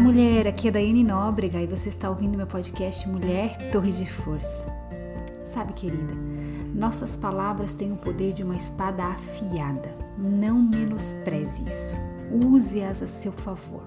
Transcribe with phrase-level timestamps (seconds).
[0.00, 0.46] Olá, mulher.
[0.46, 4.64] Aqui é Daiane Nóbrega e você está ouvindo meu podcast Mulher Torre de Força.
[5.44, 6.14] Sabe, querida,
[6.74, 9.94] nossas palavras têm o poder de uma espada afiada.
[10.16, 11.94] Não menospreze isso.
[12.32, 13.82] Use-as a seu favor.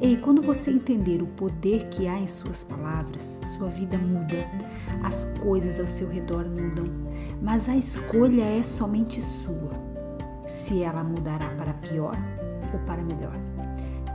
[0.00, 4.48] Ei, quando você entender o poder que há em suas palavras, sua vida muda,
[5.02, 6.86] as coisas ao seu redor mudam,
[7.42, 9.72] mas a escolha é somente sua.
[10.46, 12.16] Se ela mudará para pior
[12.72, 13.49] ou para melhor.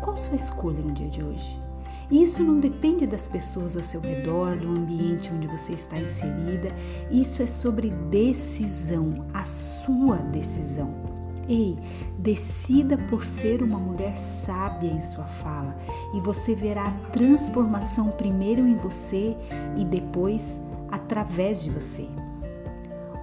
[0.06, 1.60] Qual sua escolha no dia de hoje?
[2.12, 6.70] E isso não depende das pessoas ao seu redor, do ambiente onde você está inserida.
[7.10, 10.94] Isso é sobre decisão, a sua decisão.
[11.50, 11.76] Ei,
[12.20, 15.76] decida por ser uma mulher sábia em sua fala
[16.14, 19.36] e você verá a transformação primeiro em você
[19.76, 22.08] e depois através de você.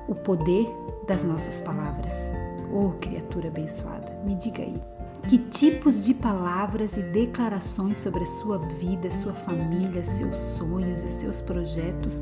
[0.08, 0.66] O poder
[1.06, 2.32] das nossas palavras.
[2.74, 4.82] Oh, criatura abençoada, me diga aí.
[5.28, 11.08] Que tipos de palavras e declarações sobre a sua vida, sua família, seus sonhos e
[11.08, 12.20] seus projetos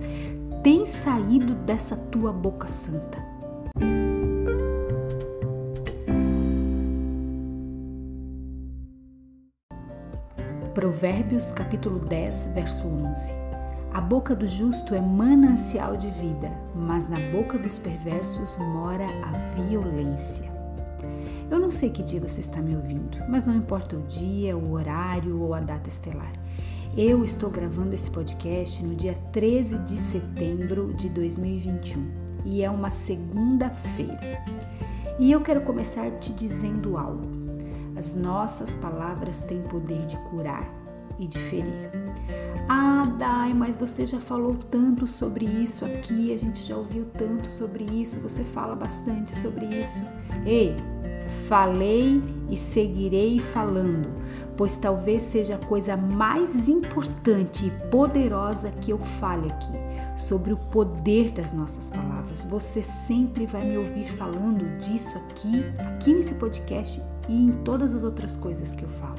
[0.62, 3.18] têm saído dessa tua boca santa?
[10.74, 13.34] Provérbios capítulo 10, verso 11.
[13.92, 19.32] A boca do justo é manancial de vida, mas na boca dos perversos mora a
[19.60, 20.49] violência.
[21.50, 24.72] Eu não sei que dia você está me ouvindo, mas não importa o dia, o
[24.72, 26.32] horário ou a data estelar.
[26.96, 32.90] Eu estou gravando esse podcast no dia 13 de setembro de 2021 e é uma
[32.90, 34.44] segunda-feira.
[35.18, 37.28] E eu quero começar te dizendo algo.
[37.96, 40.68] As nossas palavras têm poder de curar
[41.18, 41.90] e de ferir.
[42.72, 47.50] Ah, Dai, mas você já falou tanto sobre isso aqui, a gente já ouviu tanto
[47.50, 50.00] sobre isso, você fala bastante sobre isso.
[50.46, 50.76] Ei,
[51.46, 54.08] Falei e seguirei falando,
[54.56, 59.72] pois talvez seja a coisa mais importante e poderosa que eu fale aqui,
[60.16, 62.44] sobre o poder das nossas palavras.
[62.44, 68.02] Você sempre vai me ouvir falando disso aqui, aqui nesse podcast e em todas as
[68.02, 69.18] outras coisas que eu falo.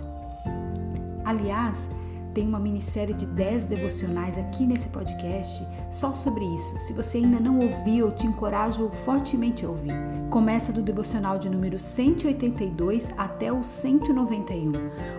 [1.25, 1.89] Aliás,
[2.33, 6.79] tem uma minissérie de 10 devocionais aqui nesse podcast só sobre isso.
[6.79, 9.93] Se você ainda não ouviu, eu te encorajo fortemente a ouvir.
[10.29, 14.71] Começa do devocional de número 182 até o 191.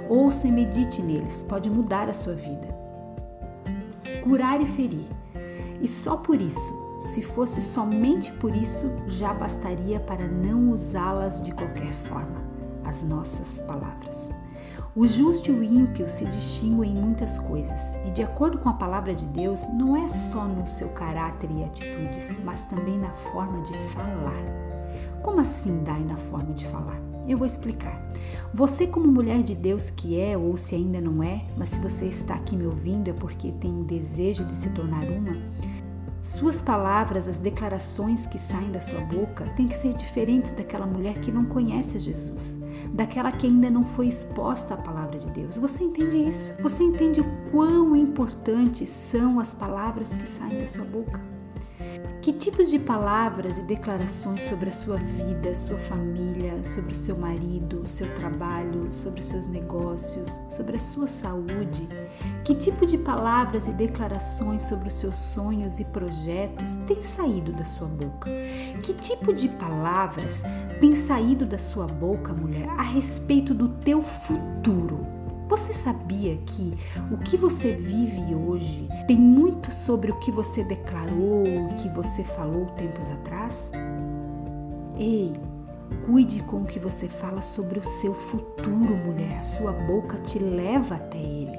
[0.08, 2.74] Ouça e medite neles, pode mudar a sua vida.
[4.22, 5.06] Curar e ferir.
[5.80, 11.52] E só por isso, se fosse somente por isso, já bastaria para não usá-las de
[11.52, 12.40] qualquer forma,
[12.84, 14.32] as nossas palavras.
[14.94, 18.74] O justo e o ímpio se distinguem em muitas coisas, e de acordo com a
[18.74, 23.62] palavra de Deus, não é só no seu caráter e atitudes, mas também na forma
[23.62, 24.44] de falar.
[25.22, 27.00] Como assim dai na forma de falar?
[27.26, 28.06] Eu vou explicar.
[28.52, 32.04] Você, como mulher de Deus que é, ou se ainda não é, mas se você
[32.04, 35.40] está aqui me ouvindo é porque tem desejo de se tornar uma,
[36.20, 41.18] suas palavras, as declarações que saem da sua boca, têm que ser diferentes daquela mulher
[41.18, 42.60] que não conhece Jesus
[42.92, 45.56] daquela que ainda não foi exposta à palavra de Deus.
[45.58, 46.54] Você entende isso?
[46.60, 51.31] Você entende o quão importantes são as palavras que saem da sua boca?
[52.22, 57.18] Que tipos de palavras e declarações sobre a sua vida, sua família, sobre o seu
[57.18, 61.88] marido, seu trabalho, sobre os seus negócios, sobre a sua saúde?
[62.44, 67.64] Que tipo de palavras e declarações sobre os seus sonhos e projetos têm saído da
[67.64, 68.30] sua boca?
[68.84, 70.44] Que tipo de palavras
[70.78, 75.21] têm saído da sua boca, mulher, a respeito do teu futuro?
[75.52, 76.72] Você sabia que
[77.10, 82.24] o que você vive hoje tem muito sobre o que você declarou, o que você
[82.24, 83.70] falou tempos atrás?
[84.96, 85.30] Ei,
[86.06, 89.40] cuide com o que você fala sobre o seu futuro, mulher.
[89.40, 91.58] A sua boca te leva até ele.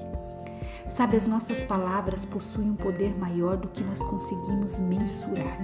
[0.90, 5.60] Sabe, as nossas palavras possuem um poder maior do que nós conseguimos mensurar.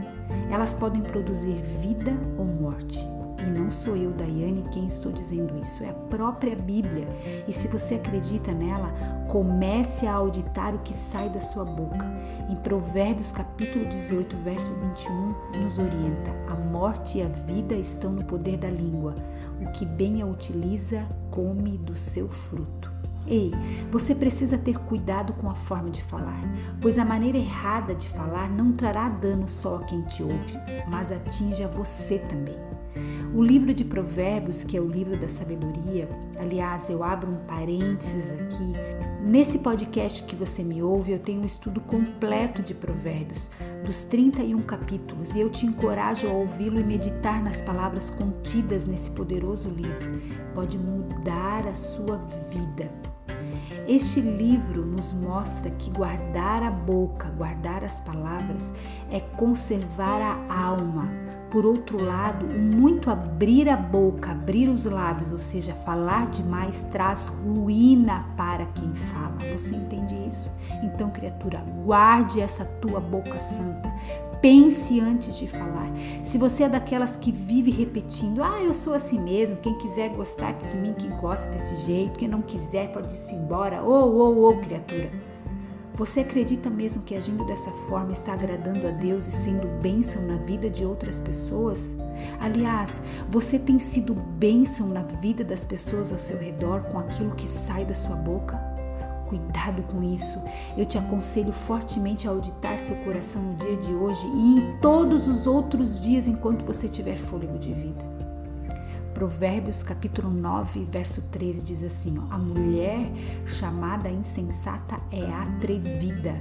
[0.51, 3.00] Elas podem produzir vida ou morte.
[3.45, 7.07] E não sou eu, Daiane, quem estou dizendo isso, é a própria Bíblia.
[7.47, 8.91] E se você acredita nela,
[9.30, 12.06] comece a auditar o que sai da sua boca.
[12.50, 18.24] Em Provérbios capítulo 18, verso 21, nos orienta: a morte e a vida estão no
[18.24, 19.15] poder da língua.
[19.62, 22.91] O que bem a utiliza, come do seu fruto.
[23.27, 23.51] Ei,
[23.91, 26.41] você precisa ter cuidado com a forma de falar,
[26.81, 30.53] pois a maneira errada de falar não trará dano só a quem te ouve,
[30.89, 32.69] mas atinge a você também.
[33.33, 36.09] O livro de Provérbios, que é o livro da sabedoria,
[36.39, 38.73] aliás, eu abro um parênteses aqui.
[39.21, 43.51] Nesse podcast que você me ouve, eu tenho um estudo completo de Provérbios,
[43.85, 49.11] dos 31 capítulos, e eu te encorajo a ouvi-lo e meditar nas palavras contidas nesse
[49.11, 50.19] poderoso livro.
[50.55, 52.17] Pode mudar a sua
[52.49, 52.91] vida.
[53.89, 58.71] Este livro nos mostra que guardar a boca, guardar as palavras,
[59.09, 61.09] é conservar a alma.
[61.50, 67.30] Por outro lado, muito abrir a boca, abrir os lábios, ou seja, falar demais, traz
[67.30, 69.39] ruína para quem fala.
[69.57, 70.51] Você entende isso?
[70.83, 73.91] Então, criatura, guarde essa tua boca santa.
[74.41, 75.91] Pense antes de falar.
[76.24, 80.53] Se você é daquelas que vive repetindo, ah, eu sou assim mesmo, quem quiser gostar
[80.53, 83.83] de mim, que gosta desse jeito, quem não quiser pode ir embora.
[83.83, 85.09] Ô, ô, ô, criatura.
[86.00, 90.38] Você acredita mesmo que agindo dessa forma está agradando a Deus e sendo bênção na
[90.38, 91.97] vida de outras pessoas?
[92.39, 97.45] Aliás, você tem sido bênção na vida das pessoas ao seu redor com aquilo que
[97.45, 98.69] sai da sua boca?
[99.29, 100.41] Cuidado com isso.
[100.75, 105.27] Eu te aconselho fortemente a auditar seu coração no dia de hoje e em todos
[105.27, 108.03] os outros dias enquanto você tiver fôlego de vida.
[109.13, 113.07] Provérbios capítulo 9, verso 13 diz assim: ó, A mulher
[113.45, 116.33] chamada insensata é atrevida,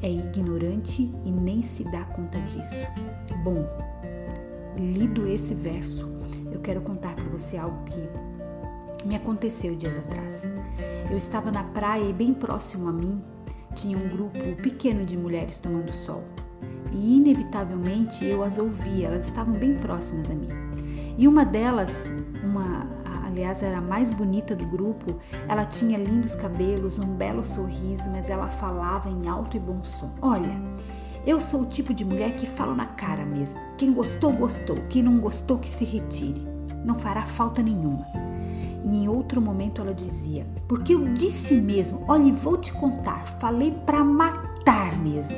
[0.00, 2.86] é ignorante e nem se dá conta disso.
[3.42, 3.66] Bom,
[4.76, 6.08] lido esse verso,
[6.52, 8.08] eu quero contar para você algo que
[9.04, 10.44] me aconteceu dias atrás.
[11.10, 13.20] Eu estava na praia e bem próximo a mim
[13.74, 16.22] tinha um grupo pequeno de mulheres tomando sol.
[16.92, 20.48] E inevitavelmente eu as ouvia, elas estavam bem próximas a mim.
[21.18, 22.08] E uma delas,
[22.42, 22.86] uma,
[23.26, 25.18] aliás, era a mais bonita do grupo,
[25.48, 30.14] ela tinha lindos cabelos, um belo sorriso, mas ela falava em alto e bom som.
[30.22, 30.60] Olha,
[31.26, 33.60] eu sou o tipo de mulher que falo na cara mesmo.
[33.76, 34.76] Quem gostou, gostou.
[34.88, 36.46] Quem não gostou, que se retire.
[36.84, 38.06] Não fará falta nenhuma.
[38.84, 43.72] E em outro momento ela dizia: Porque eu disse mesmo, olhe, vou te contar, falei
[43.86, 45.36] para matar mesmo.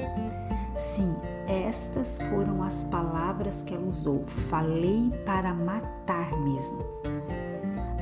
[0.74, 1.14] Sim,
[1.46, 4.24] estas foram as palavras que ela usou.
[4.26, 6.78] Falei para matar mesmo.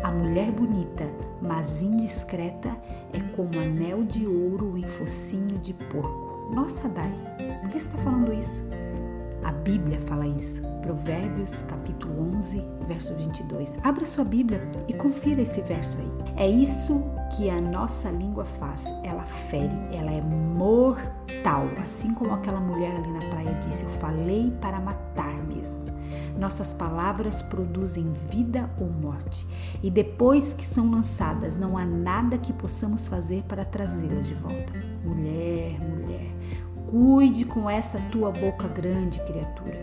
[0.02, 1.06] A mulher bonita,
[1.42, 2.74] mas indiscreta,
[3.12, 6.50] é como anel de ouro em focinho de porco.
[6.54, 7.12] Nossa, Dai,
[7.60, 8.64] por que você está falando isso?
[9.44, 10.62] A Bíblia fala isso.
[10.82, 13.78] Provérbios capítulo 11, verso 22.
[13.82, 16.10] Abra sua Bíblia e confira esse verso aí.
[16.36, 17.02] É isso
[17.36, 18.86] que a nossa língua faz.
[19.04, 21.68] Ela fere, ela é mortal.
[21.82, 25.80] Assim como aquela mulher ali na praia disse, eu falei para matar mesmo.
[26.38, 29.46] Nossas palavras produzem vida ou morte.
[29.82, 34.72] E depois que são lançadas, não há nada que possamos fazer para trazê-las de volta.
[35.04, 36.32] Mulher, mulher,
[36.90, 39.78] Cuide com essa tua boca grande, criatura.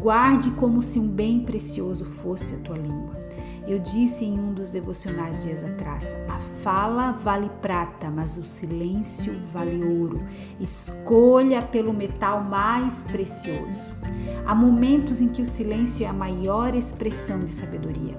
[0.00, 3.20] Guarde como se um bem precioso fosse a tua língua.
[3.68, 9.38] Eu disse em um dos devocionais dias atrás: a fala vale prata, mas o silêncio
[9.52, 10.20] vale ouro.
[10.58, 13.92] Escolha pelo metal mais precioso.
[14.44, 18.18] Há momentos em que o silêncio é a maior expressão de sabedoria.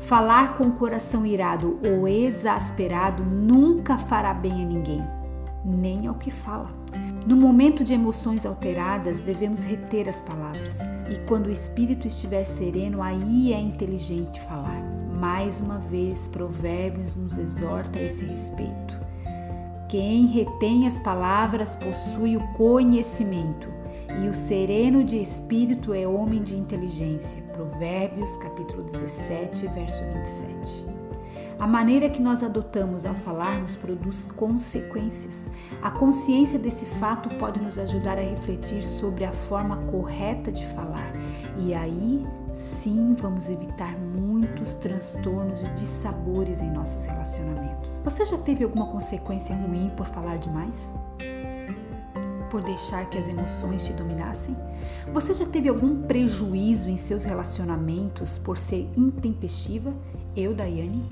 [0.00, 5.04] Falar com o coração irado ou exasperado nunca fará bem a ninguém,
[5.64, 6.70] nem ao que fala.
[7.28, 10.78] No momento de emoções alteradas, devemos reter as palavras,
[11.10, 14.82] e quando o espírito estiver sereno, aí é inteligente falar.
[15.14, 18.98] Mais uma vez, Provérbios nos exorta a esse respeito.
[19.90, 23.68] Quem retém as palavras possui o conhecimento,
[24.24, 27.42] e o sereno de espírito é homem de inteligência.
[27.52, 30.97] Provérbios, capítulo 17, verso 27.
[31.58, 35.48] A maneira que nós adotamos ao falarmos produz consequências.
[35.82, 41.12] A consciência desse fato pode nos ajudar a refletir sobre a forma correta de falar.
[41.58, 48.00] E aí, sim, vamos evitar muitos transtornos e dissabores em nossos relacionamentos.
[48.04, 50.94] Você já teve alguma consequência ruim por falar demais?
[52.52, 54.56] Por deixar que as emoções te dominassem?
[55.12, 59.92] Você já teve algum prejuízo em seus relacionamentos por ser intempestiva?
[60.36, 61.04] Eu, Daiane,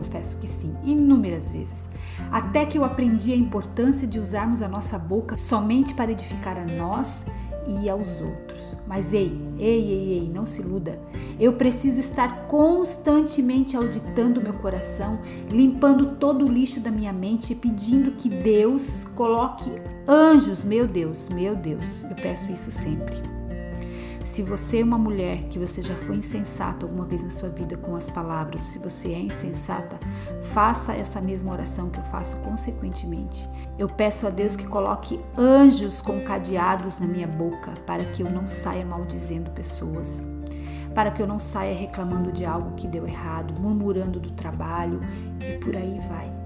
[0.00, 1.90] Confesso que sim, inúmeras vezes.
[2.32, 6.64] Até que eu aprendi a importância de usarmos a nossa boca somente para edificar a
[6.74, 7.26] nós
[7.68, 8.78] e aos outros.
[8.86, 10.98] Mas ei, ei, ei, ei, não se iluda.
[11.38, 15.18] Eu preciso estar constantemente auditando meu coração,
[15.50, 19.70] limpando todo o lixo da minha mente e pedindo que Deus coloque
[20.08, 22.04] anjos, meu Deus, meu Deus.
[22.04, 23.39] Eu peço isso sempre.
[24.24, 27.76] Se você é uma mulher que você já foi insensata alguma vez na sua vida
[27.76, 29.98] com as palavras, se você é insensata,
[30.42, 33.48] faça essa mesma oração que eu faço consequentemente.
[33.78, 38.30] Eu peço a Deus que coloque anjos com cadeados na minha boca para que eu
[38.30, 40.22] não saia maldizendo pessoas,
[40.94, 45.00] para que eu não saia reclamando de algo que deu errado, murmurando do trabalho
[45.40, 46.39] e por aí vai.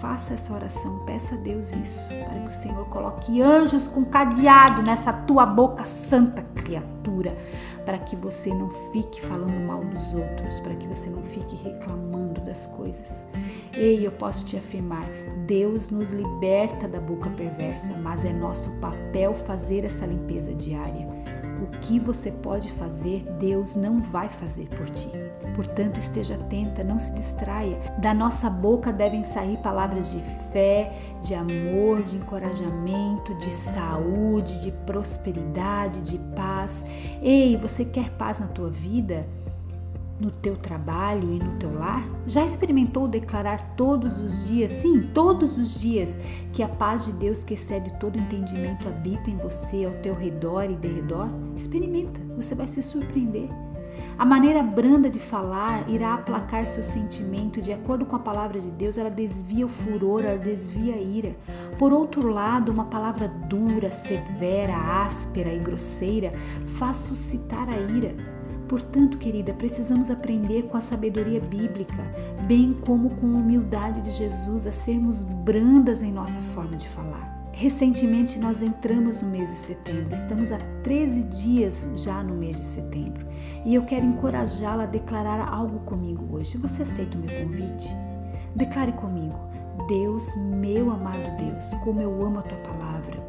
[0.00, 4.82] Faça essa oração, peça a Deus isso, para que o Senhor coloque anjos com cadeado
[4.82, 7.36] nessa tua boca santa, criatura,
[7.84, 12.40] para que você não fique falando mal dos outros, para que você não fique reclamando
[12.40, 13.26] das coisas.
[13.74, 15.06] Ei, eu posso te afirmar,
[15.46, 21.13] Deus nos liberta da boca perversa, mas é nosso papel fazer essa limpeza diária.
[21.64, 25.08] O que você pode fazer, Deus não vai fazer por ti.
[25.56, 27.78] Portanto, esteja atenta, não se distraia.
[28.02, 30.92] Da nossa boca devem sair palavras de fé,
[31.22, 36.84] de amor, de encorajamento, de saúde, de prosperidade, de paz.
[37.22, 39.26] Ei, você quer paz na tua vida?
[40.18, 42.06] No teu trabalho e no teu lar?
[42.26, 46.18] Já experimentou declarar todos os dias, sim, todos os dias,
[46.52, 50.70] que a paz de Deus que excede todo entendimento habita em você, ao teu redor
[50.70, 51.28] e de redor?
[51.56, 53.48] Experimenta, você vai se surpreender.
[54.16, 58.70] A maneira branda de falar irá aplacar seu sentimento, de acordo com a palavra de
[58.70, 61.34] Deus, ela desvia o furor, ela desvia a ira.
[61.78, 66.32] Por outro lado, uma palavra dura, severa, áspera e grosseira
[66.78, 68.33] faz suscitar a ira.
[68.68, 72.02] Portanto, querida, precisamos aprender com a sabedoria bíblica,
[72.46, 77.34] bem como com a humildade de Jesus, a sermos brandas em nossa forma de falar.
[77.52, 82.64] Recentemente nós entramos no mês de setembro, estamos há 13 dias já no mês de
[82.64, 83.24] setembro
[83.64, 86.58] e eu quero encorajá-la a declarar algo comigo hoje.
[86.58, 87.88] Você aceita o meu convite?
[88.56, 89.38] Declare comigo:
[89.86, 93.23] Deus, meu amado Deus, como eu amo a tua palavra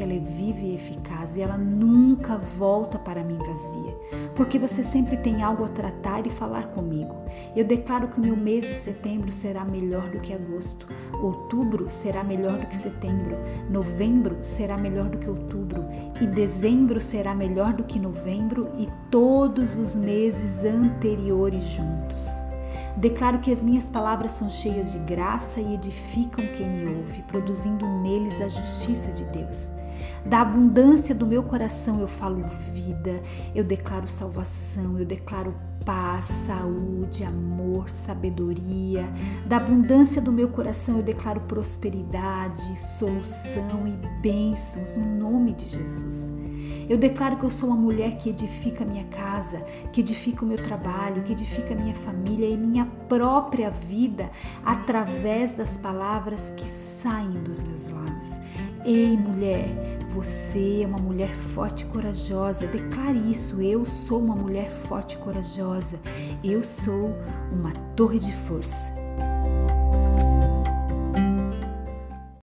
[0.00, 3.94] porque ela é viva e eficaz e ela nunca volta para mim vazia,
[4.34, 7.14] porque você sempre tem algo a tratar e falar comigo.
[7.54, 10.86] Eu declaro que o meu mês de setembro será melhor do que agosto,
[11.22, 13.36] outubro será melhor do que setembro,
[13.68, 15.84] novembro será melhor do que outubro
[16.20, 22.26] e dezembro será melhor do que novembro e todos os meses anteriores juntos.
[22.96, 27.86] Declaro que as minhas palavras são cheias de graça e edificam quem me ouve, produzindo
[27.86, 29.79] neles a justiça de Deus.
[30.24, 33.22] Da abundância do meu coração eu falo vida,
[33.54, 39.08] eu declaro salvação, eu declaro paz, saúde, amor, sabedoria.
[39.46, 42.62] Da abundância do meu coração eu declaro prosperidade,
[42.98, 46.32] solução e bênçãos no nome de Jesus.
[46.88, 50.56] Eu declaro que eu sou uma mulher que edifica minha casa, que edifica o meu
[50.56, 54.30] trabalho, que edifica minha família e minha própria vida
[54.64, 58.40] através das palavras que saem dos meus lábios.
[58.84, 59.68] Ei, mulher,
[60.08, 62.66] você é uma mulher forte e corajosa.
[62.66, 63.60] Declare isso.
[63.60, 66.00] Eu sou uma mulher forte e corajosa.
[66.42, 67.14] Eu sou
[67.52, 68.99] uma torre de força.